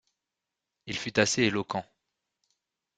[0.87, 1.85] Il fut assez éloquent.